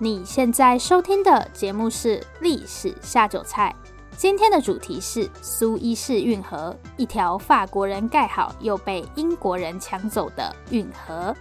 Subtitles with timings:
[0.00, 3.74] 你现在收听的节目是《历史下酒菜》，
[4.16, 11.34] 今天的主题是苏伊士运河，一条法国人盖好又被英国人抢走的运河。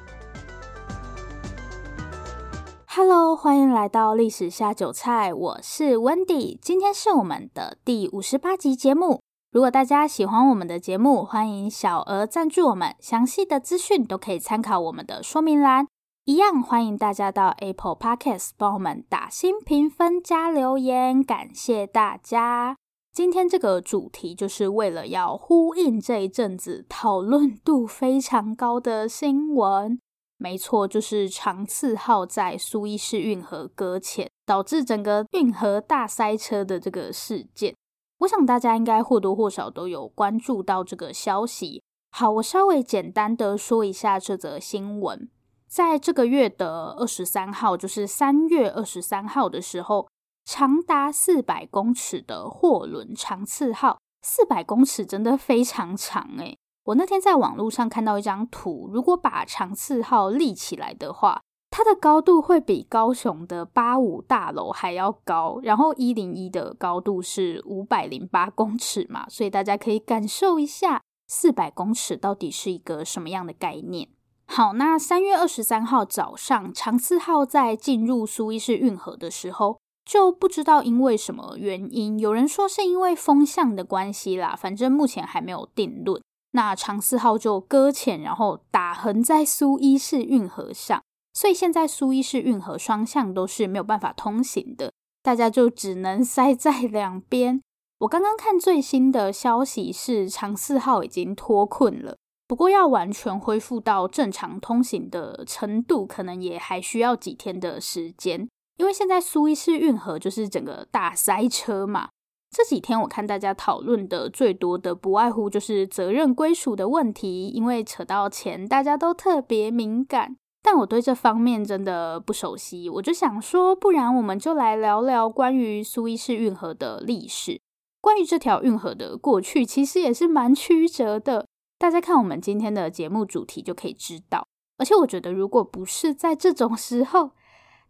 [2.87, 9.21] Hello，欢迎来到《历史下酒菜》，我是 Wendy，今天是我们的第五十八集节目。
[9.51, 15.85] 如果大家喜欢我们的节目，欢迎小额赞助我们，详细的资讯都可以参考我们的说明栏。
[16.27, 22.75] 一样欢迎大家到 Apple Podcast 帮我们打新评分加留言，感谢大家。
[23.13, 29.97] 今天这个主题就是为了要呼应这一阵子讨论度非常高的新闻，
[30.37, 37.73] 没错，就是长赐号在苏伊士运河搁浅，导致整个运河大塞车的这个事件。
[38.17, 41.81] 我想大家应该或多或少都有关注到这个消息。
[42.11, 45.29] 好，我稍微简单的说一下这则新闻。
[45.67, 50.07] 在这个月的二十三号，就是三月二十三号的时候，
[50.45, 56.57] 长达四百公尺的货轮长赐号，四百公尺真的非常长诶。
[56.85, 65.59] 我那天在网络上看到一张图，如果把长赐号立起来的话，它的高度会比高雄的八五大楼还要高。
[65.61, 74.07] 然后一零一的高度是五百零八公尺嘛，所以大家可以感受一下四百公尺到底是一个什么样的概念。
[74.47, 86.19] 好，那三月二十三号早上，长赐号在进入苏伊士运河的时候，就不知道因为什么原因，有人说是因为风向的关系啦，反正目前还没有定论。
[86.53, 91.03] 那长赐号就搁浅，然后打横在苏伊士运河上，
[91.33, 97.61] 所以现在苏伊士运河双向都是没有办法通行的，大家就只能塞在两边。
[97.99, 102.15] 我刚刚看最新的消息是，长赐号已经脱困了。
[102.47, 108.47] 不过，要完全恢复到正常通行的程度，可能也还需要几天的时间。
[108.77, 112.09] 因为现在苏伊士运河就是整个大塞车嘛。
[112.49, 117.49] 这几天我看大家讨论的最多的，不外乎就是责任归属的问题。
[117.49, 120.37] 因为扯到钱，大家都特别敏感。
[120.63, 127.59] 但我对这方面真的不熟悉，我就想说，不然我们就来聊聊关于苏伊士运河的历史。
[127.99, 131.45] 关于这条运河的过去，其实也是蛮曲折的。
[131.79, 137.31] 大家看我们今天的节目主题就可以知道，而且我觉得，如果不是在这种时候，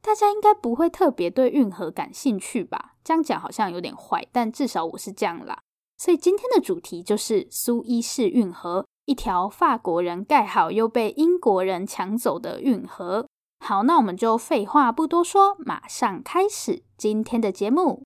[0.02, 2.96] 大家应该不会特别对运河感兴趣吧？
[3.04, 5.60] 这样讲好像有点坏，但至少我是这样啦。
[5.98, 13.28] 所以今天的主题就是苏伊士运河，一条法国人盖好又被英国人抢走的运河。
[13.66, 18.04] 好，那我们就废话不多说，马上开始今天的节目。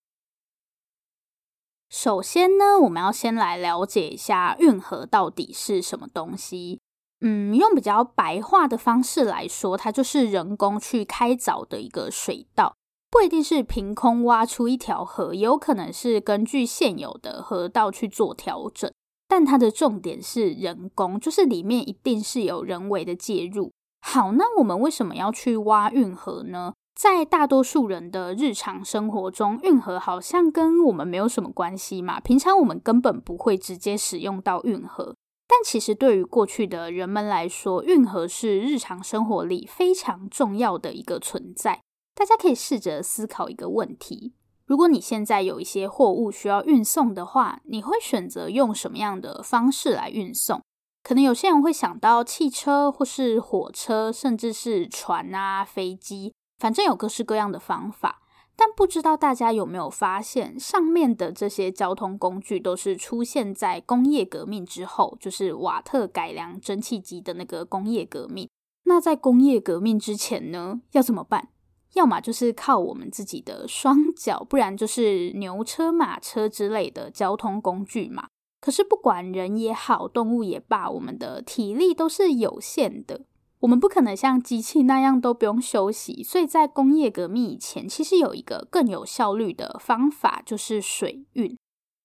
[1.91, 6.79] 首先呢，我们要先来了解一下运河到底是什么东西。
[7.19, 12.74] 嗯，用比较白话的方式来说，它就是人工去开凿的一个水道，
[13.12, 18.90] 不一定是凭空挖出一条河，也有可能是根据现有的河道去做调整。
[19.28, 23.72] 但它的重点是人工，就是里面一定是有人为的介入。
[24.00, 26.73] 好，那我们为什么要去挖运河呢？
[26.94, 32.19] 在大多数人的日常生活中，运河好像跟我们没有什么关系嘛。
[32.19, 35.16] 平常我们根本不会直接使用到运河，
[35.47, 41.81] 但其实对于过去的人们来说，运河是日常生活里非常重要的一个存在。
[42.13, 44.34] 大家可以试着思考一个问题：
[44.66, 50.62] 如果你现在有一些货物需要运送的话，你会选择用什么样的方式来运送？
[51.02, 56.34] 可能有些人会想到汽车，或是火车，甚至是船啊、飞机。
[56.61, 58.22] 反正有各式各样的方法，
[58.55, 68.47] 但不知道大家有没有发现，上面的这些交通工具都是出现在工业革命之后，就是瓦特改良蒸汽机的那个工业革命。
[68.83, 71.49] 那在工业革命之前呢，要怎么办？
[71.95, 78.28] 要么就是靠我们自己的双 脚，不然就是牛车、马车之类的交通工具嘛。
[78.59, 83.22] 可是不管人也好，动物也罢，我们的体力都是有限的。
[83.61, 91.55] 我们不可能像机器那样都不用休息，所以在工业革命以前，其实有一个更有效率的方法，就是水运。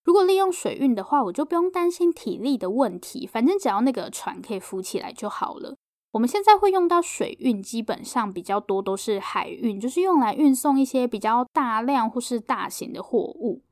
[0.04, 5.76] 如果利用水运的话，我就不用担心体力的问题，反正只要那个船可以浮起来就好了。
[6.12, 13.62] 我们现在会用到水运，基本上比较多都是海运，就是用来运送一些比较大量或是大型的货物。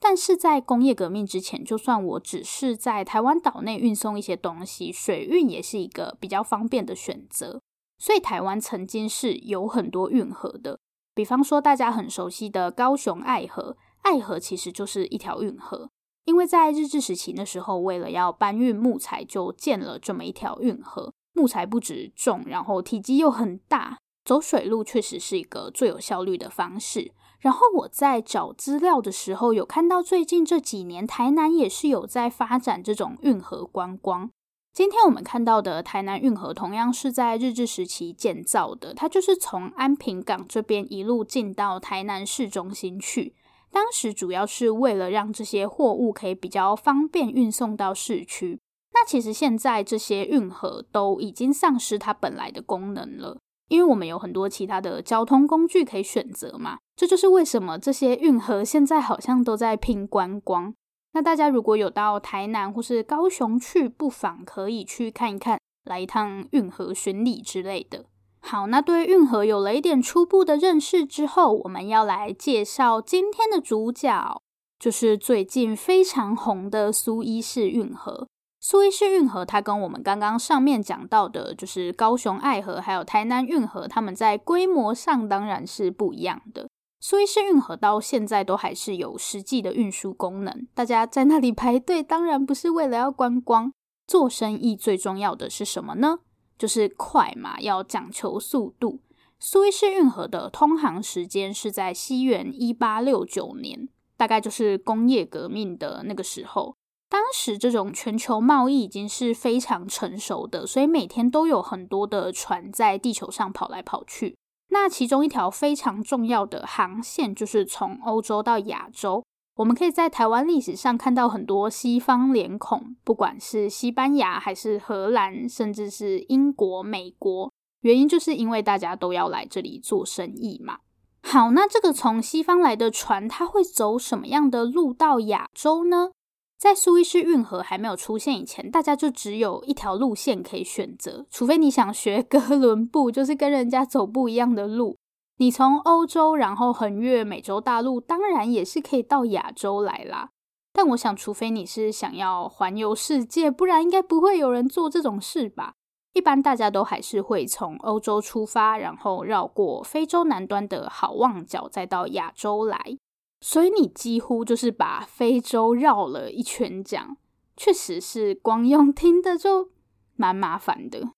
[0.00, 7.60] 但是在工业革命之前，就算我只是在台湾岛内运送一些东西，水运也是一个比较方便的选择。
[7.98, 10.78] 所以台湾曾经是有很多运河的，
[11.14, 15.90] 比方说大家很熟悉的高雄爱河，爱河其实就是一条运河。
[16.24, 21.12] 因为在日治时期那时候，为了要搬运木材，就建了这么一条运河。
[21.32, 23.98] 木材不止重，然后体积又很大。
[24.24, 27.12] 走水路确实是一个最有效率的方式。
[27.40, 34.30] 然后我在找资料的时候，有看到最近这几年台南也是有在发展这种运河观光。
[34.72, 43.34] 今天我们看到的台南运河，同样是在日治时期建造的，它就是从安平港这边一路进到台南市中心去。
[43.70, 48.60] 当时主要是为了让这些货物可以比较方便运送到市区。
[48.94, 53.38] 那其实现在这些运河都已经丧失它本来的功能了。
[53.68, 60.74] 因为我们有很多其他的交通工具可以选择嘛，这就是为什么这些运河现在好像都在拼观光。
[61.12, 68.04] 那大家如果有到台南或是高雄去，不妨可以去看一看，来一趟运河巡礼之类的。
[68.40, 74.42] 好，那对运河有了一点初步的认识之后，我们要来介绍今天的主角，
[74.78, 78.28] 就是最近非常红的苏伊士运河。
[78.60, 86.68] 苏伊士运河，它跟我们刚刚上面讲到的，就是高雄爱河还有台南运河，它们在规模上当然是不一样的。
[87.00, 93.72] 苏伊士运河到现在都还是有实际的运输功能，大家在那里排队，当然不是为了要观光。
[94.08, 96.18] 做生意最重要的是什么呢？
[96.58, 99.00] 就是快嘛，要讲求速度。
[99.38, 106.74] 苏伊士运河的通航时间是在西元一八六九年，大概就是工业革命的那个时候。
[107.10, 114.36] 当时这种全球贸易已经是非常成熟的，所以每天都有很多的船在地球上跑来跑去。
[114.70, 119.24] 那其中一条非常重要的航线就是从欧洲到亚洲。
[119.56, 127.50] 我们可以在台湾历史上看到很多西方脸孔，不管是西班牙还是荷兰，甚至是英国、美国，
[127.80, 130.78] 原因就是因为大家都要来这里做生意嘛。
[131.22, 136.10] 好，那这个从西方来的船，它会走什么样的路到亚洲呢？
[136.58, 144.96] 在苏伊士运河还没有出现以前，大家就只有一条路线可以选择，除非你想学 哥伦布，就是跟人家走不一样的路。
[145.36, 150.30] 你从欧洲然后横越美洲大陆，当然也是可以到亚洲来啦。
[150.72, 155.74] 但我想，除非你是想要环游世界，不然应该不会有人做这种事吧。
[156.12, 162.98] 一般大家都还是会从欧洲出发，然后绕过非洲南端的好望角，再到亚洲来。
[163.40, 167.16] 所以你几乎就是把非洲绕了一圈讲，
[167.56, 169.70] 确实是光用听的就
[170.16, 171.10] 蛮麻烦的。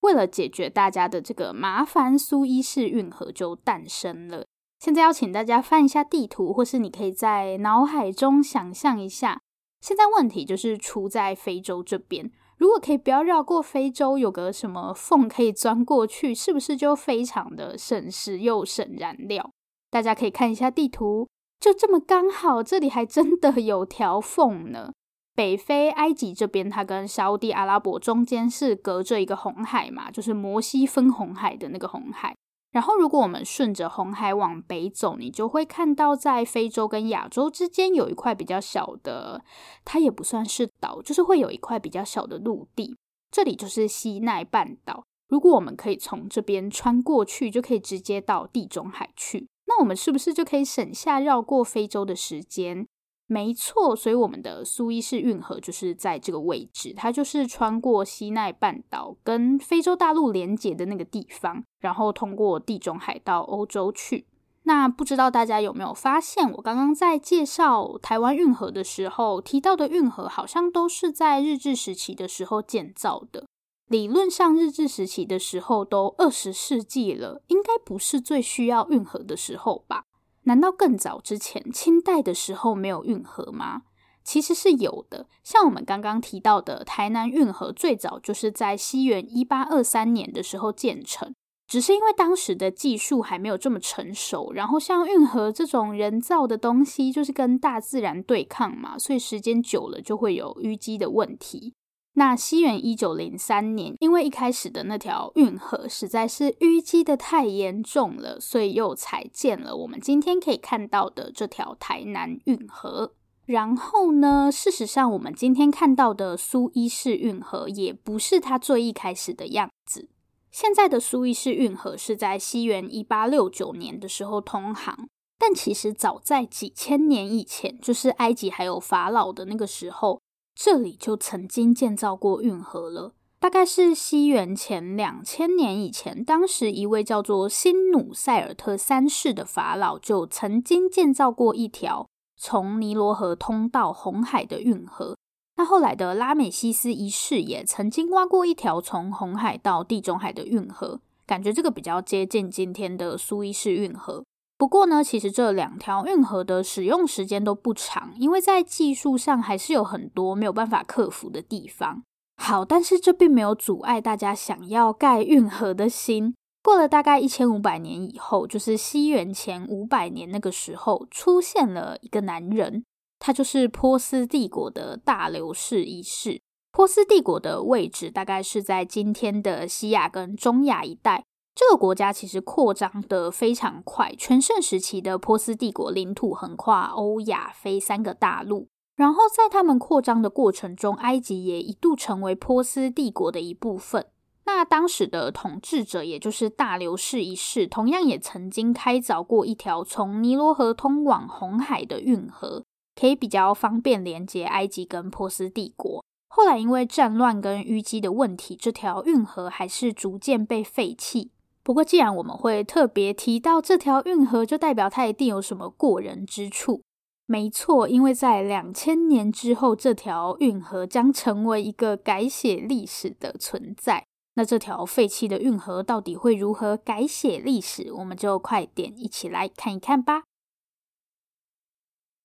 [0.00, 4.46] 为了解决大家的这个麻烦，苏伊士运河就诞生了。
[4.78, 9.40] 现在要请大家翻一下地图，或是你可以在脑海中想象一下。
[9.80, 19.50] 现在问题就是出在非洲这边，如果可以不要绕过非洲，有个什么缝可以钻过去，是不是就非常的省时又省燃料？
[19.90, 21.28] 大家可以看一下地图。
[21.60, 24.92] 就这么刚好，这里还真的有条缝呢。
[25.34, 32.34] 北非埃及这边，它跟沙乌地阿拉伯中间是隔着一个红海嘛，就是摩西分红海的那个红海。
[32.70, 39.42] 然后，如果我们顺着红海往北走，你就会看到在非洲跟亚洲之间有一块比较小的，
[39.84, 42.96] 它也不算是岛，就是会有一块比较小的陆地。
[43.30, 45.04] 这里就是西奈半岛。
[45.28, 49.48] 如果我们可以从这边穿过去，就可以直接到地中海去。
[49.68, 52.88] 那我们是不是就可以省下绕过非洲的时间？
[53.26, 64.24] 没错，所以我们的苏伊士运河就是在这个位置，它就是穿过西奈半岛跟非洲大陆连接的那个地方，然后通过地中海到欧洲去。
[64.62, 73.44] 那不知道大家有没有发现，我刚刚在介绍台湾运河的时候提到的运河，好像都是在日治时期的时候建造的。
[73.88, 80.04] 理论上，日治时期的时候都二十世纪了，应该不是最需要运河的时候吧？
[80.44, 83.82] 难道更早之前，清代的时候没有运河吗？
[84.22, 91.34] 其实是有的，像我们刚刚提到的台南运河，最早就是在西元一八二三年的时候建成，
[91.66, 101.72] 只是因为当时的技术还没有这么成熟，然后像运河这种人造的东西，就是跟大自然对抗嘛，所以时间久了就会有淤积的问题。
[102.18, 113.14] 那西元一九零三年，因为一开始的那条运河实在是淤积的太严重了，所以又才建了我们今天可以看到的这条台南运河。
[113.46, 120.08] 然后呢，事实上我们今天看到的苏伊士运河也不是它最一开始的样子。
[120.50, 125.08] 现在的苏伊士运河是在西元一八六九年的时候通航，
[125.38, 130.20] 但其实早在几千年以前，就是埃及还有法老的那个时候。
[130.60, 145.16] 这里就曾经建造过运河了，大概是西元前两千年以前，当时一位叫做辛努塞尔特三世的法老就曾经建造过一条从尼罗河通到红海的运河。
[145.56, 151.00] 那后来的拉美西斯一世也曾经挖过一条从红海到地中海的运河。
[151.24, 154.24] 感觉这个比较接近今天的苏伊士运河。
[154.58, 162.02] 不过呢，其实这两条运河的使用时间都不长，因为在技术上还是有很多没有办法克服的地方。
[162.36, 166.34] 好，但是这并没有阻碍大家想要盖运河的心。
[166.60, 172.84] 过了大概一千五百年以后，就是西元前五百年那个时候，出现了一个男人，
[173.20, 176.40] 他就是波斯帝国的大流士一世。
[176.72, 181.24] 波斯帝国的位置大概是在今天的西亚跟中亚一带。
[181.58, 188.68] 这个国家其实扩张得非常快，全盛时期的波斯帝国领土横跨欧亚非三个大陆。
[188.94, 194.06] 然后在他们扩张的过程中，埃及也一度成为波斯帝国的一部分。
[194.46, 202.62] 那当时的统治者，也就是大流士一世，同样也曾经开凿过一条从尼罗河通往红海的运河，
[202.94, 206.04] 可以比较方便连接埃及跟波斯帝国。
[206.28, 211.32] 后来因为战乱跟淤积的问题，这条运河还是逐渐被废弃。
[211.68, 216.80] 不过，既然我们会特别提到这条运河，就代表它一定有什么过人之处。
[217.26, 224.06] 没错，因为在两千年之后，这条运河将成为一个改写历史的存在。
[224.36, 227.92] 那这条废弃的运河到底会如何改写历史？
[227.92, 230.22] 我们就快点一起来看一看吧。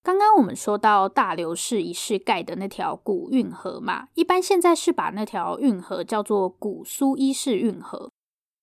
[0.02, 8.10] 刚刚我们说到大流士一世盖的那条古运河嘛，一般现在是把那条运河叫做古苏伊士运河。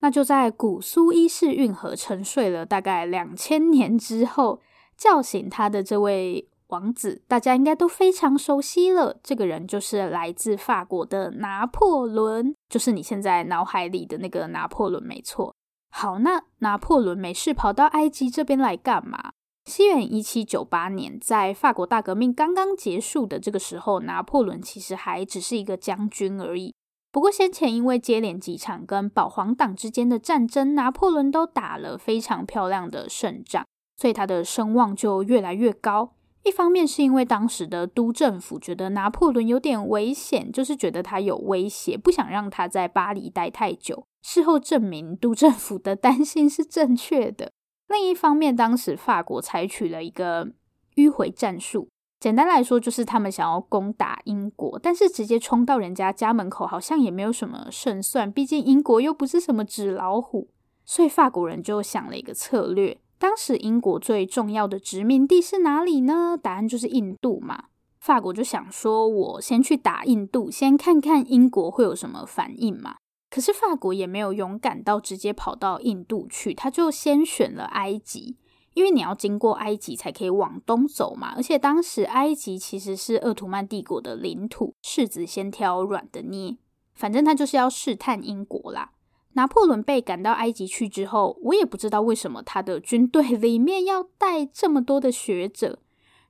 [0.00, 4.60] 那就在古苏伊士运河沉睡了大概两千年之后，
[4.96, 9.18] 叫醒他的这位王子，大家应该都非常熟悉了。
[9.22, 15.54] 这个人就是来自法国的拿破仑，就是你现在脑海里的那个拿破仑，没错。
[15.90, 19.32] 好，那拿破仑没事跑到埃及这边来干嘛？
[19.66, 26.74] 西元一七九八年，在法国大革命刚刚结束的这个时候，拿破仑其实还只是一个将军而已。
[27.12, 33.64] 不过先前因为接连几场跟保皇党之间的战争，拿破仑都打了非常漂亮的胜仗，
[33.96, 36.12] 所以他的声望就越来越高。
[36.44, 44.06] 一方面是因为当时的都政府觉得拿破仑有点危险，就是觉得他有威胁，不想让他在巴黎待太久。
[44.22, 47.52] 事后证明，都政府的担心是正确的。
[47.88, 50.52] 另一方面，当时法国采取了一个
[50.94, 51.88] 迂回战术。
[52.20, 58.30] 简单来说，就是他们想要攻打英国，但是直接冲到人家家门口，好像也没有什么胜算。
[58.30, 60.50] 毕竟英国又不是什么纸老虎，
[60.84, 63.00] 所以法国人就想了一个策略。
[63.18, 66.38] 当时英国最重要的殖民地是哪里呢？
[66.40, 67.64] 答案就是印度嘛。
[67.98, 72.96] 法国就想说，我先去打印度，先看看英国会有什么反应嘛。
[73.30, 78.36] 可是法国也没有勇敢到直接跑到印度去，他就先选了埃及。
[78.74, 86.56] 因为你要经过埃及才可以往东走嘛，而且当时埃及其实是鄂图曼帝国的领土，柿子先挑软的捏，
[86.94, 88.92] 反正他就是要试探英国啦。
[89.34, 95.78] 拿破仑被赶到埃及去之后，我也不知道为什么他的军队 里面要带这么多的学者，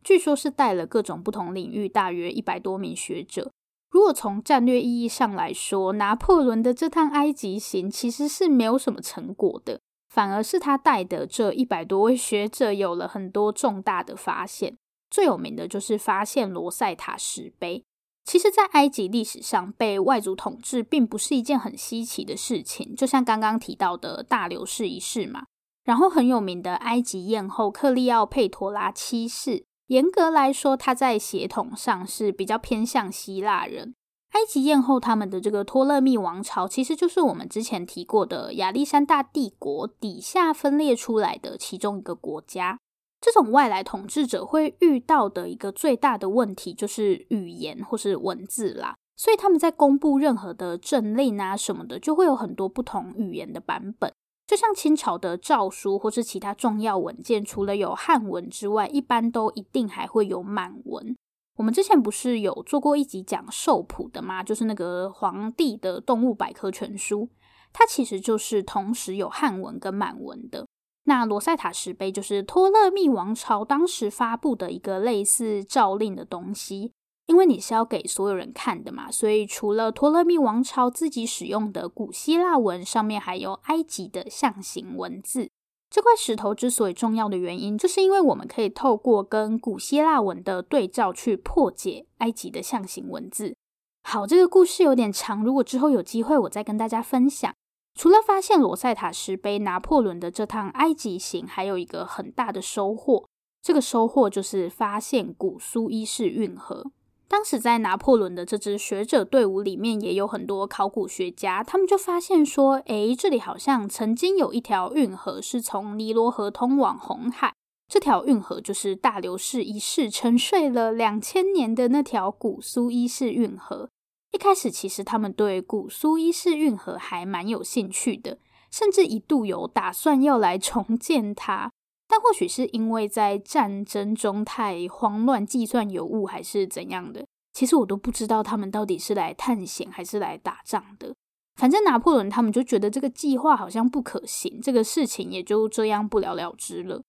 [0.05, 3.51] 据说是带了各种不同领域大约一百多名学者。
[3.91, 9.81] 如果从战略意义上来说，拿破仑的这趟埃及行其实是没有什么成果的。
[10.11, 14.77] 反而是他带的这一百多位学者有了很多重大的发现，
[15.09, 17.85] 最有名的就是发现罗塞塔石碑。
[18.25, 25.45] 其实，在埃及历史上，被外族统治并不是一件很稀奇的事情，就像刚刚提到的大流士一世嘛。
[25.85, 33.95] 然后很有名的埃及艳后克利奥佩托拉七世，严格来说，他在血统上是比较偏向希腊人。
[34.31, 42.79] 埃及艳后他们的这个托勒密王朝，其实就是我们之前提过的亚历山大帝国底下分裂出来的其中一个国家。
[43.21, 48.97] 这种外来统治者会遇到的一个最大的问题，就是语言或是文字啦。
[49.17, 54.11] 所以他们在公布任何的政令啊什么的，就会有很多不同语言的版本。
[54.47, 61.15] 就像清朝的诏书或是其他重要文件，除了有汉文之外，一般都一定还会有满文。
[61.61, 64.43] 我们之前不是有做过一集讲兽谱的吗？
[64.43, 67.29] 就是那个皇帝的动物百科全书，
[67.71, 70.67] 它其实就是同时有汉文跟满文的。
[71.05, 76.95] 那罗塞塔石碑就是托勒密王朝当时发布的一个类似诏令的东西，
[77.27, 85.51] 因为你是要给所有人看的嘛，所以除了托勒密王朝自己使用的古希腊文，上面还有埃及的象形文字。
[85.91, 93.57] 这块石头之所以重要的原因，就是因为我们可以透过跟古希腊文的对照去破解埃及的象形文字。
[94.05, 97.53] 好，这个故事有点长，如果之后有机会，我再跟大家分享。
[97.97, 103.29] 除了发现罗塞塔石碑，拿破仑的这趟埃及行还有一个很大的收获，
[103.61, 106.93] 这个收获就是发现古苏伊士运河。
[107.31, 117.55] 当时在拿破仑的这支学者队伍里面，也有很多考古学家，他们就发现说，诶，这里好像曾经有一条运河是从尼罗河通往红海，
[117.87, 123.89] 这条运河就是大流士一世沉睡了两千年的那条古苏伊士运河。
[124.33, 128.39] 一开始，其实他们对古苏伊士运河还蛮有兴趣的，
[128.73, 131.71] 甚至一度有打算要来重建它。
[132.11, 141.15] 但或许是因为在战争中太慌乱，计算有误，还是怎样的，其实我都不知道他们到底是来探险还是来打仗的。
[141.55, 147.01] 反正拿破仑他们就觉得这个计划好像不可行，这个事情也就这样不了了之了。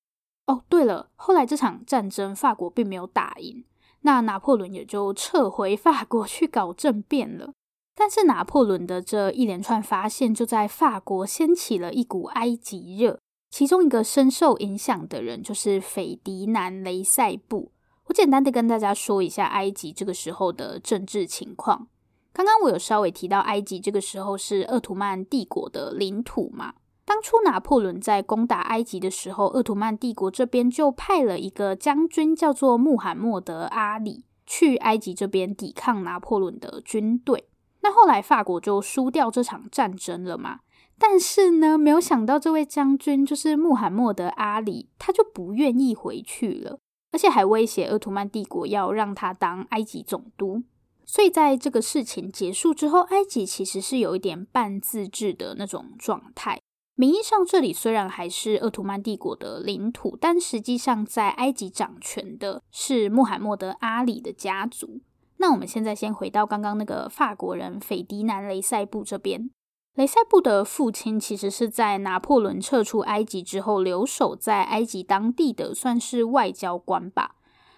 [0.45, 3.63] 哦，对了，后来这场战争法国并没有打赢，
[4.01, 7.53] 那拿破仑也就撤回法国去搞政变了。
[7.95, 13.19] 但是拿破仑的这一连串发现，就在法国掀起了一股埃及热。
[13.51, 17.73] 其中一个深受影响的人就是斐迪南·雷塞布。
[18.05, 21.87] 我简单的跟大家说一下埃及这个时候的政治情况。
[22.31, 26.75] 刚刚我有稍微提到，埃及这个时候是鄂图曼帝国的领土嘛。
[27.03, 37.49] 当初拿破仑在攻打埃及的时候，鄂图曼帝国这边就派了一个将军叫做穆罕默德·阿里去埃及这边抵抗拿破仑的军队。
[37.81, 40.61] 那后来法国就输掉这场战争了嘛。
[41.03, 46.77] 但是呢，没有想到这位将军就是穆罕默德·阿里，他就不愿意回去了，
[47.11, 50.61] 而且还威胁鄂图曼帝国要让他当埃及总督。
[51.03, 56.59] 所以在这个事情结束之后，埃及其实是有一点半自治的那种状态。
[56.95, 65.01] 名义上这里虽然还是鄂图曼帝国的领土，但实际上在埃及掌权的是穆罕默德·阿里的家族。
[65.37, 69.49] 那我们现在先回到刚刚那个法国人斐迪南·雷塞布这边。
[69.95, 77.35] 雷塞布的父亲其实是在拿破仑撤出埃及之后留守在埃及当地的，算是外交官吧。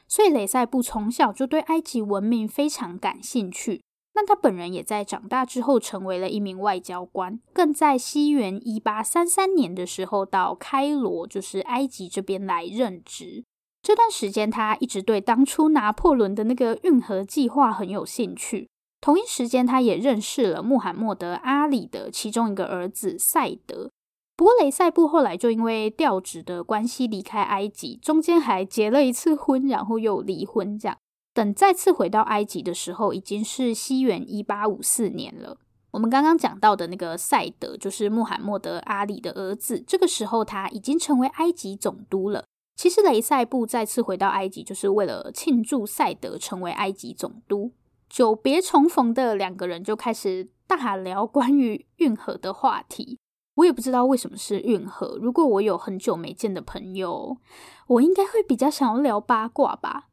[0.08, 3.82] 所以雷塞布从小就对埃及文明非常感兴趣。
[4.16, 13.44] 那他本人也在长大之后成为了一名外交官，更在西元一八三三年的时候到开罗，就是埃及这边来任职。
[13.82, 18.70] 这段时间，他一直对当初拿破仑的那个运河计划很有兴趣。
[19.04, 23.92] 同一时间，他也认识了穆罕默德·阿里的其中一个儿子赛德。
[24.38, 30.80] 不过，雷塞布后来就因为调职的关系离开埃及，中间还结了一次婚，然后又离婚。
[30.80, 30.98] 这样，
[31.34, 35.58] 等再次回到埃及的时候，已经是西元一八五四年了。
[35.92, 39.84] 我们刚刚讲到的那个赛德，就是穆罕默德·阿里的儿子。
[39.86, 42.46] 这个时候，他已经成为埃及总督了。
[42.78, 47.74] 其实，雷塞布再次回到埃及，就是为了庆祝赛德成为埃及总督。
[48.14, 53.18] 久别重逢的两个人就开始大聊关于运河的话题。
[53.56, 55.18] 我也不知道为什么是运河。
[55.20, 57.38] 如果我有很久没见的朋友，
[57.88, 60.10] 我应该会比较想要聊八卦吧。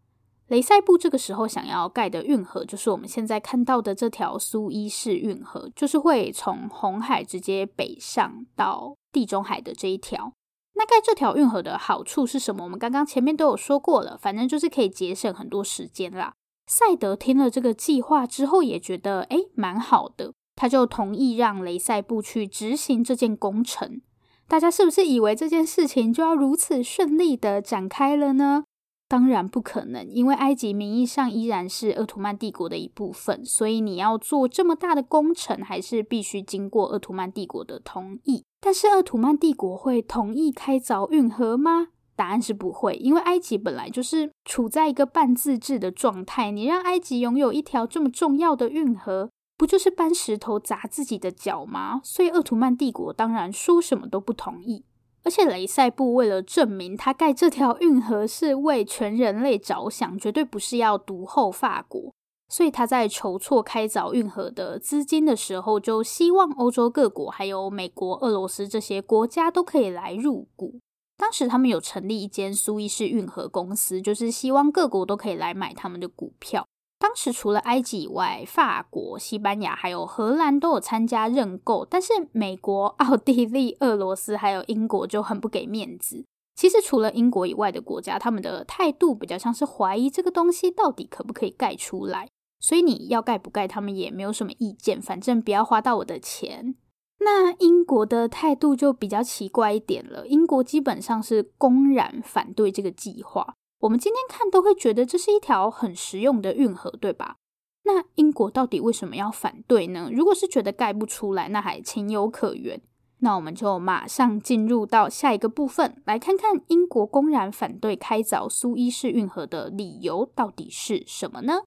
[0.47, 10.33] 雷塞布这个时候想要盖的运河，就是我们现在看到的这条苏伊士运河，就是会从红海直接北上到地中海的这一条。
[10.73, 12.65] 那盖这条运河的好处是什么？
[12.65, 16.33] 我们刚刚前面都有说过了，反正就是可以节省很多时间啦。
[16.71, 24.01] 赛德听了这个计划之后，也觉得诶蛮好的，他就同意让雷塞布去执行这件工程。
[24.47, 28.63] 大家是不是以为这件事情就要如此顺利的展开了呢？
[29.09, 38.45] 当然不可能，因为埃及名义上依然是奥图曼帝国的一部分，所以你要做这么大的工程，还是必须经过奥图曼帝国的同意。
[38.61, 41.89] 但是奥图曼帝国会同意开凿运河吗？
[42.21, 46.51] 答案是不会，因为埃及本来就是处在一个半自治的状态。
[46.51, 52.03] 你让埃及拥有一条这么重要的运河，不就是搬石头砸自己的脚吗？
[52.05, 54.85] 所以鄂图曼帝国当然说什么都不同意。
[55.25, 62.13] 而且雷塞布为了证明他盖这条运河是为全人类着想，绝对不是要独厚法国，
[62.51, 70.81] 所以他在筹措开凿运河的资金的时候，就希望欧洲各国还有美国、俄罗斯这些国家都可以来入股。
[71.21, 76.67] 当时他们有成立一间苏伊士运河公司，就是希望各国都可以来买他们的股票。
[76.99, 86.25] 当时除了埃及以外，法国、西班牙还有荷兰都有参加认购，但是美国、奥地利、俄罗斯还有英国就很不给面子。
[86.57, 96.77] 其实除了英国以外的国家，他们的态度比较像是怀疑这个东西到底可不可以盖出来，所以你要盖不盖，他们也没有什么意见，反正不要花到我的钱。
[97.23, 100.27] 那英国的态度就比较奇怪一点了。
[100.27, 103.55] 英国基本上是公然反对这个计划。
[103.81, 107.37] 我们今天看都会觉得这是一条很实用的运河，对吧？
[107.85, 110.11] 那英国到底为什么要反对呢？
[110.13, 112.81] 如果是觉得盖不出来，那还情有可原。
[113.23, 121.61] 那我们就马上进入到下一个部分，来看看英国公然反对开凿苏伊士运河的理由到底是什么呢？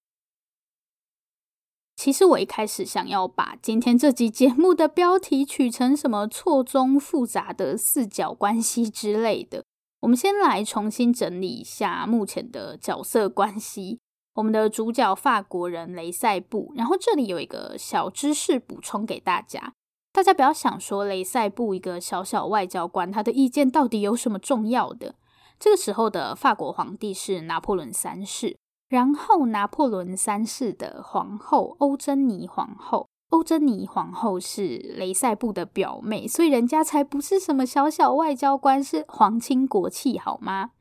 [1.96, 9.64] 其实我一开始想要把今天这集节目的标题取成什么错综复杂的四角关系之类的。
[10.02, 14.00] 我们先来重新整理一下目前的角色关系。
[14.36, 19.74] 我们的主角法国人雷塞布，然后这里有一个小知识补充给大家，
[20.12, 25.16] 大家不要想说雷塞布一个小小外交官，他的意见到底有什么重要的？
[25.60, 28.58] 这个时候的法国皇帝是拿破仑三世。
[28.94, 40.74] 然后，拿破仑三世的皇后欧珍妮皇后，欧珍妮皇后是雷塞布的表妹，所以人家才不是什么小小外交官，是皇亲国戚，好吗？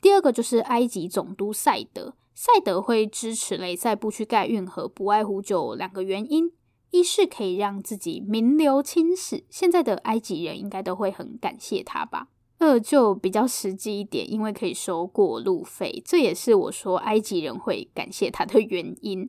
[0.00, 6.52] 第二个就是埃及总督赛德，赛德会支持雷塞布去盖运河，不外乎就两个原因：
[6.92, 12.28] 一是可以让自己名留青史，现在的埃及人应该都会很感谢他吧。
[12.62, 19.28] 这就比较实际一点，因为可以收过路费，这也是我说埃及人会感谢他的原因。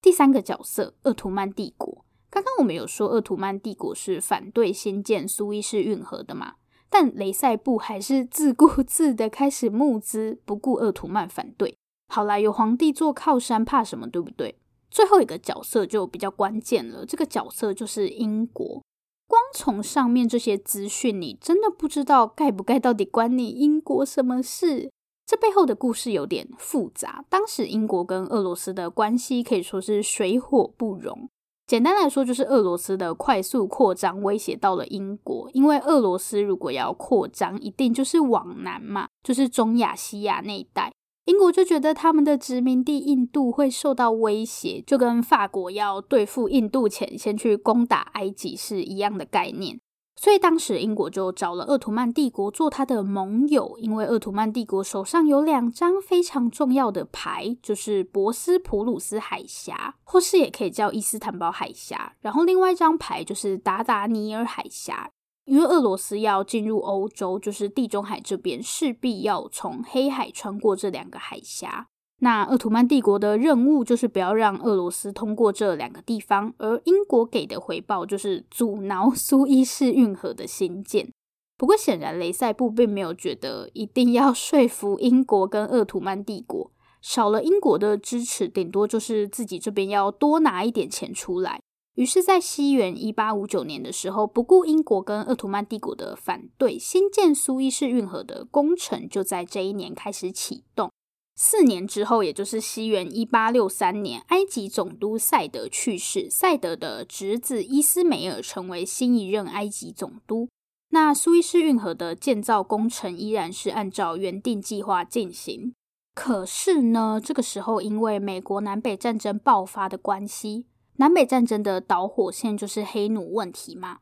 [0.00, 2.06] 第三个角色，鄂图曼帝国。
[2.30, 6.54] 刚刚我们有说，鄂图曼帝国是反对新建苏伊士运河的嘛？
[6.88, 11.76] 但雷塞布还是自顾 自的开始募资，不顾鄂图曼反对。
[12.08, 14.08] 好啦，有皇帝做靠山，怕什么？
[14.08, 14.56] 对不对？
[14.90, 18.82] 最后一个角色就比较关键了，这个角色就是英国。
[19.30, 24.90] 光从上面这些资讯，你真的不知道盖不盖到底关你英国什么事？
[25.24, 27.24] 这背后的故事有点复杂。
[27.28, 31.30] 当时英国跟俄罗斯的关系可以说是水火不容。
[31.68, 40.90] 简单来说，就是俄罗斯的快速扩张威胁到了英国，因为俄罗斯如果要扩张，一定就是往南嘛，就是中亚、西亚那一带。
[41.30, 49.80] 英国就觉得他们的殖民地印度会受到威胁，就跟法国要对付印度前先去攻打埃及是一样的概念。
[50.16, 65.12] 所以当时英国就找了鄂图曼帝国做他的盟友，因为鄂图曼帝国手上有两张非常重要的牌，就是博斯普鲁斯海峡，或是也可以叫伊斯坦堡海峡，然后另外一张牌就是达达尼尔海峡。
[65.46, 71.88] 因为俄罗斯要进入欧洲，就是地中海这边，势必要从黑海穿过这两个海峡。
[72.22, 81.10] 那鄂图曼帝国的任务就是不要让俄罗斯通过这两个地方，而英国给的回报就是阻挠苏伊士运河的兴建。
[81.56, 91.60] 不过显然雷塞布并没有觉得一定要说服英国跟鄂图曼帝国，少了英国的支持，顶多就是自己这边要多拿一点钱出来。
[91.96, 100.90] 于是，在西元一八五九年的时候，不顾英国跟鄂图曼帝国的反对，新建苏伊士运河的工程就在这一年开始启动。
[101.36, 110.48] 四年之后，也就是西元一八六三年，埃及总督赛德去世，赛德的侄子伊斯梅尔成为新一任埃及总督。
[110.90, 115.74] 那苏伊士运河的建造工程依然是按照原定计划进行。
[116.14, 120.66] 可是呢，这个时候因为美国南北战争爆发的关系。
[121.00, 124.00] 南北战争的导火线就是黑奴问题嘛。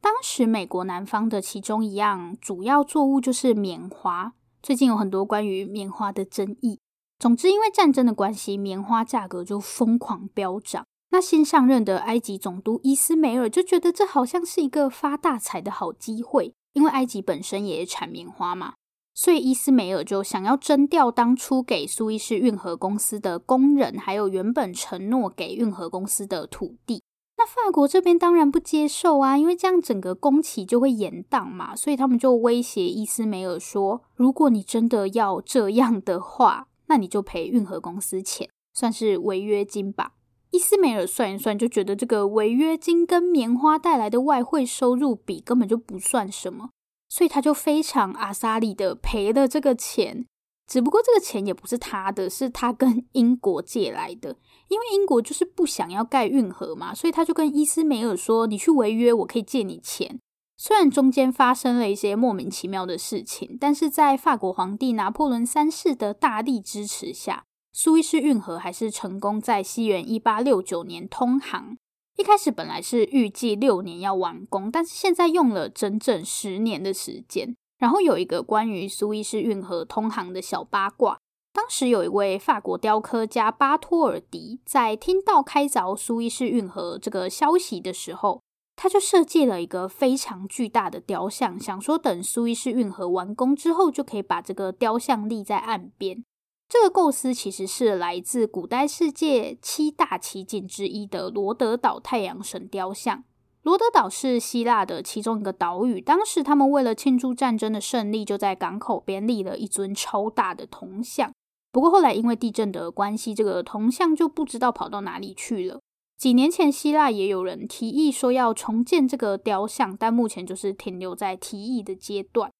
[0.00, 6.78] 当时美国南方的其中一样主要作物就是棉花，最近有很多关于棉花的争议。
[7.18, 10.86] 总之，因为战争的关系，棉花价格就疯狂飙涨。
[11.10, 18.74] 那新上任的埃及总督伊斯梅尔就觉得这好像是一个发大财的好机会，因为埃及本身也产棉花嘛。
[19.18, 27.02] 所以伊斯梅尔就想要征调当初给苏伊士运河公司的工人，还有原本承诺给运河公司的土地。
[27.36, 31.74] 那法国这边当然不接受啊，因为这样整个工期就会延宕嘛。
[31.74, 40.12] 所以他们就威胁伊斯梅尔说：“如果你真的要这样的话，那你就赔运河公司钱，算是违约金吧。”
[40.52, 46.70] 伊斯梅尔算一算，就觉得这个违约金跟棉花带来的外汇收入比，根本就不算什么。
[47.08, 50.26] 所以他就非常阿莎利的赔了这个钱，
[50.66, 54.36] 只不过这个钱也不是他的，是他跟英国借来的。
[54.68, 60.20] 因为英国就是不想要盖运河嘛，所以他就跟伊斯梅尔说：“你去违约，我可以借你钱。”
[60.60, 71.78] 虽然中间发生了一些莫名其妙的事情，但是在法国皇帝拿破仑三世的大力支持下，苏伊士运河还是成功在西元一八六九年通航。
[72.18, 77.54] 一开始本来是预计六年要完工，但是现在用了整整十年的时间。
[77.78, 81.20] 然后有一个关于苏伊士运河通航的小八卦：
[81.52, 88.42] 当时有一位法国雕刻家巴托尔迪，在听到开凿苏伊士运河这个消息的时候，
[88.74, 96.24] 他就设计了一个非常巨大的雕像，想说等苏伊士运河完工之后，就可以把这个雕像立在岸边。
[96.68, 103.24] 这个构思其实是来自古代世界七大奇景之一的罗德岛太阳神雕像。
[103.62, 111.32] 罗德岛是希腊的其中一个岛屿，当时他们为了庆祝战争的胜利，就在港口边立了一尊超大的铜像。
[111.72, 115.80] 不过后来因为地震的关系，这个铜像就不知道跑到哪里去了。
[116.18, 122.50] 几年前，希腊也有人提议说要重建这个雕像，但目前就是停留在提议的阶段。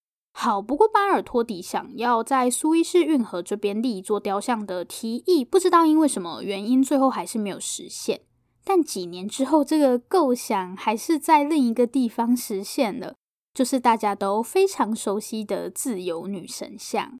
[0.41, 8.21] 好，不过巴尔托迪想要在苏伊士运河这边立一座雕像的提议，不知道因为什么原因，最后还是没有实现。
[8.65, 13.17] 但几年之后，这个构想还是在另一个地方实现了，
[13.53, 17.19] 就是大家都非常熟悉的自由女神像。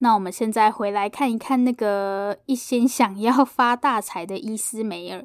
[0.00, 5.24] 那我们现在回来看一看那个一心想要发大财的伊斯梅尔。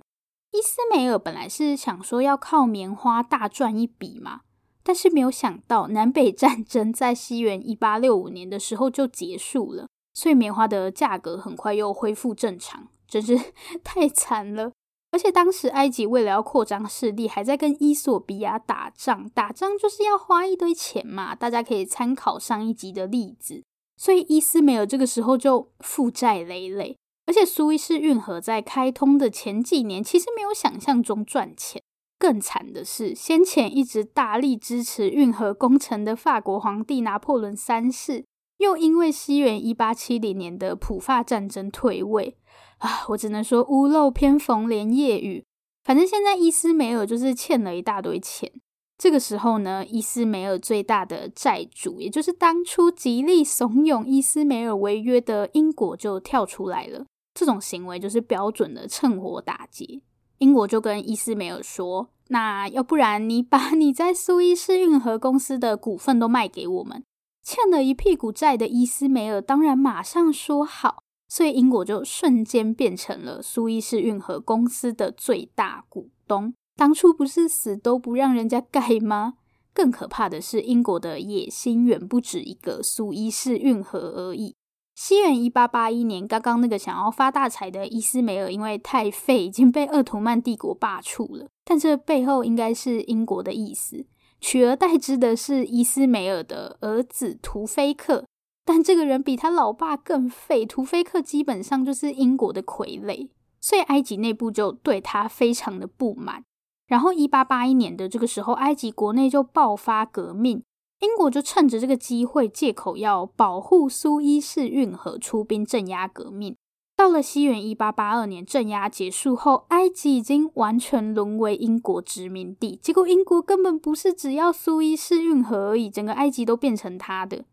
[0.53, 4.43] 伊斯梅尔本来是想说要靠棉花大赚一笔嘛。
[4.83, 13.39] 但是没有想到，南北战争在西元一八六五年的时候就结束了，所以棉花的价格很快又恢复正常，真是
[13.83, 14.71] 太惨了。
[15.11, 21.35] 而且当时埃及为了要扩张势力，还在跟伊索比亚打仗，打仗就是要花一堆钱嘛。
[21.35, 23.63] 大家可以参考上一集的例子。
[23.95, 31.81] 所以伊斯梅尔这个时候就负债累累，而且苏伊士运河在开通的前几年，其实没有想象中赚钱。
[32.23, 38.23] 更惨的是，先前一直大力支持运河工程的法国皇帝拿破仑三世，
[38.59, 42.37] 又因为西元一八七零年的普法战争退位
[42.77, 43.03] 啊！
[43.09, 45.43] 我只能说屋漏偏逢连夜雨。
[45.83, 48.49] 反正现在伊斯梅尔就是欠了一大堆钱。
[48.97, 57.05] 这个时候呢，伊斯梅尔最大的债主，也就是当初极力怂恿伊斯梅尔违约的英国，就跳出来了。
[57.33, 59.99] 这种行为就是标准的趁火打劫。
[60.43, 67.01] 英国就跟伊斯梅尔说：“那要不然你把你在苏伊士运河公司的股份都卖给我们。”
[67.41, 76.53] 欠了一屁股债的伊斯梅尔当然马上说好，所以英国就瞬间变成了苏伊士运河公司的最大股东。
[76.75, 79.35] 当初不是死都不让人家盖吗？
[79.73, 84.55] 更可怕的是，英国的野心远不止一个苏伊士运河而已。
[84.95, 91.47] 西元一八八一年，刚刚那个想要发大财的伊斯梅尔，因为太废，已经被鄂图曼帝国罢黜了。
[91.65, 94.05] 但这背后应该是英国的意思，
[94.39, 98.25] 取而代之的是伊斯梅尔的儿子图菲克。
[98.65, 103.29] 但这个人比他老爸更废，图菲克基本上就是英国的傀儡，
[103.59, 106.43] 所以埃及内部就对他非常的不满。
[106.87, 110.63] 然后一八八一年的这个时候，埃及国内就爆发革命。
[111.03, 116.55] 英国就趁着这个机会，借口要保护苏伊士运河，出兵镇压革命。
[116.95, 122.79] 到了西元一八八二年，镇压结束后，埃及已经完全沦为英国殖民地。
[122.81, 127.43] 结果英国根本不是只要苏伊士运河而已，整个埃及都变成他的。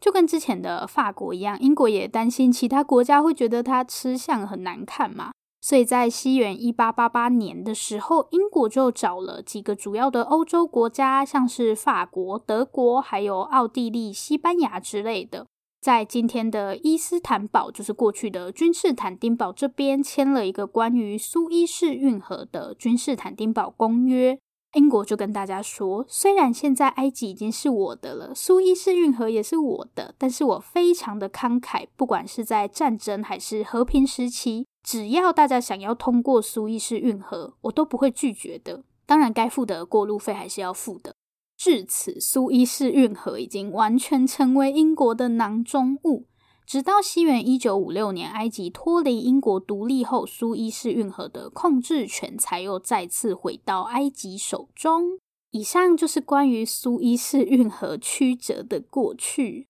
[0.00, 5.32] 就跟之前的法国一样，英国也担心其他国家会觉得他吃相很难看嘛。
[5.60, 15.46] 所以在西元一八八八年的时候，英国就找了几个主要的欧洲国家，像是法国、德国，还有奥地利、西班牙之类的，
[15.80, 24.38] 在今天的伊斯坦堡，就是过去的君士坦丁堡这边，签了一个关于苏伊士运河的君士坦丁堡公约。
[24.76, 34.66] 英国就跟大家说，虽然现在埃及已经是我的了，苏伊士运河也是我的，但是我非常的慷慨，不管是在战争还是和平时期。
[34.82, 38.84] 只要大家想要通过苏伊士运河，我都不会拒绝的。
[39.06, 41.14] 当然，该付的过路费还是要付的。
[41.56, 46.26] 至此，苏伊士运河已经完全成为英国的囊中物。
[46.66, 55.20] 直到西元一九五六年，埃及脱离英国独立后，苏伊士运河的控制权才又再次回到埃及手中。
[55.52, 59.68] 以上就是关于苏伊士运河曲折的过去。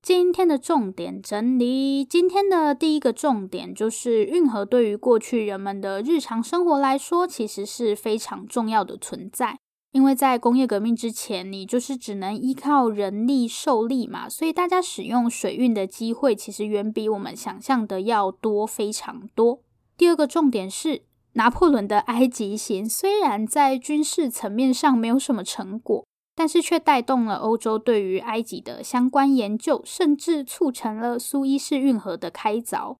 [0.00, 9.58] 今天的重点整理，今天的第一个重点就是运河对于过去人们的日常生活来说，其实是非常重要的存在。
[9.96, 19.62] 因为在工业革命之前，你就是只能依靠人力受力嘛，所以大家使用水运的机会其实远比我们想象的要多非常多。
[19.96, 26.04] 第二个重点是，拿破仑的埃及行虽然在军事层面上没有什么成果。
[26.38, 32.96] 但是却带动了欧洲对于埃及的相关研究，甚至促成了苏伊士运河的开凿。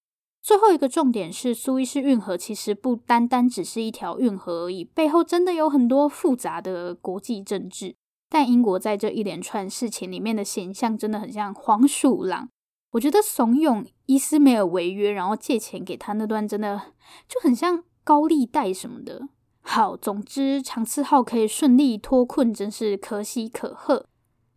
[0.47, 7.97] 最后一个重点是，苏伊士运河其实不单单只是一条运河而已，背后真的有很多复杂的国际政治。
[8.29, 12.49] 但英国在这一连串事情里面的形象真的很像黄鼠狼。
[12.93, 16.81] 我觉得怂恿伊斯梅尔违约，然后借钱给他那段，真的
[17.29, 19.29] 就很像高利贷什么的。
[19.63, 24.07] 好，总之长赐号可以顺利脱困，真是可喜可贺。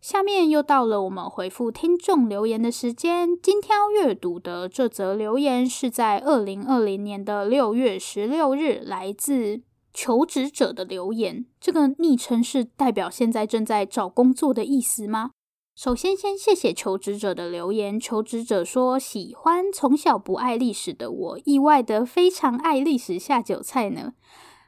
[0.01, 3.37] 下面又到了我们回复听众留言的时间。
[3.41, 9.61] 今天要阅读的这则留言是在二零二零年的六月十六日，来自
[9.93, 11.45] 求职者的留言。
[11.59, 15.31] 这个昵称是代表现在正在找工作的意思吗？
[15.75, 17.99] 首先，先谢谢求职者的留言。
[17.99, 24.13] 求职者说喜欢从小不爱历史的我，意外的非常爱历史下酒菜呢。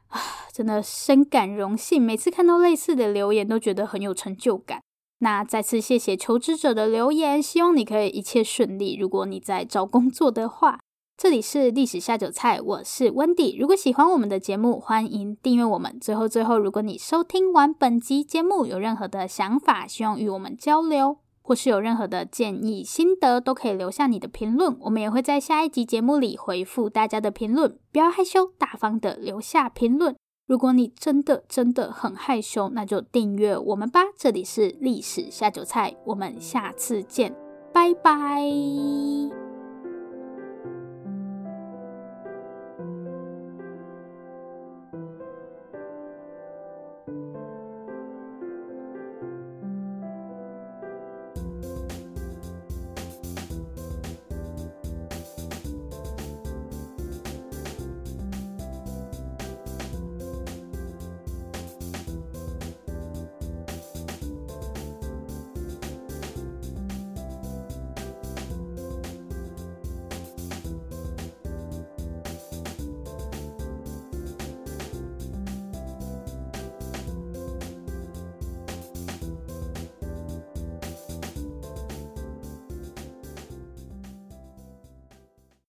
[0.09, 0.19] 啊，
[0.51, 2.01] 真的深感荣幸。
[2.01, 4.81] 每次看到类似的留言，都觉得很有成就感。
[5.23, 8.97] 那再次谢谢求职者的留言，希望你可以一切顺利。
[8.99, 10.79] 如果你在找工作的话，
[11.15, 13.55] 这里是历史下酒菜，我是温迪。
[13.55, 15.99] 如果喜欢我们的节目，欢迎订阅我们。
[15.99, 27.77] 最后，最后，如果你收听完本集节目有任何的想法，希望与我们交流，或是有任何的建议、心得，都可以留下你的评论，我们也会在下一集节目里回复大家的评论。
[27.91, 30.15] 不要害羞，大方的留下评论。
[30.45, 34.01] 如果你真的真的很害羞，那就订阅我们吧。
[34.17, 37.33] 这里是历史下酒菜，我们下次见，
[37.73, 39.40] 拜拜。